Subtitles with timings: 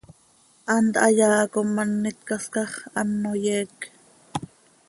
[0.71, 2.69] Hant hayaa com an itcascax,
[3.01, 3.77] ano yeec.